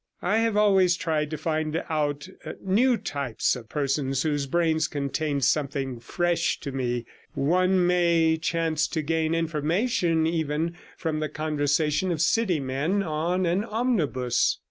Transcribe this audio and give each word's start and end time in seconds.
I 0.23 0.37
have 0.39 0.57
always 0.57 0.95
tried 0.97 1.29
to 1.29 1.37
find 1.37 1.83
out 1.87 2.27
new 2.63 2.97
types 2.97 3.55
and 3.55 3.69
persons 3.69 4.23
whose 4.23 4.47
brains 4.47 4.87
contained 4.87 5.45
something 5.45 5.99
fresh 5.99 6.59
to 6.61 6.71
me; 6.71 7.05
one 7.35 7.85
may 7.85 8.37
chance 8.37 8.87
to 8.87 9.03
gain 9.03 9.35
information 9.35 10.25
even 10.25 10.75
from 10.97 11.19
the 11.19 11.29
conversation 11.29 12.11
of 12.11 12.19
city 12.19 12.59
men 12.59 13.03
on 13.03 13.45
an 13.45 13.63
omnibus. 13.63 14.57